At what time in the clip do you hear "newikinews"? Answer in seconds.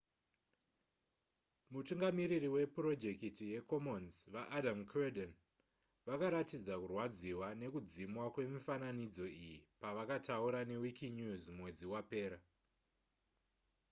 10.69-11.43